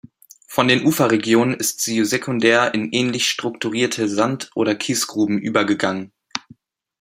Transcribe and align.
Von 0.47 0.67
den 0.67 0.83
Uferregionen 0.83 1.53
ist 1.53 1.81
sie 1.81 2.03
sekundär 2.05 2.73
in 2.73 2.91
ähnlich 2.91 3.27
strukturierte 3.29 4.07
Sand- 4.09 4.49
oder 4.55 4.73
Kiesgruben 4.73 5.37
übergegangen. 5.37 6.11